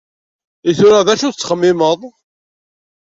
I 0.69 0.71
tura, 0.77 1.05
d 1.05 1.07
acu 1.13 1.25
i 1.29 1.31
tettxemmimeḍ? 1.33 1.99